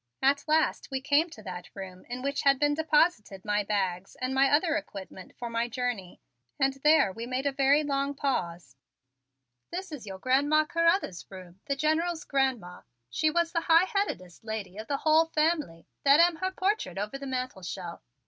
[0.23, 4.33] At last we came to that room in which had been deposited my bags and
[4.33, 6.19] my other equipment for my journey
[6.59, 8.75] and there we made a very long pause.
[9.69, 14.43] "This is your Grandma Carruthers' room, the General's grandma, and she was the high headedest
[14.43, 15.85] lady of the whole family.
[16.03, 18.01] That am her portrait over the mantelshelf.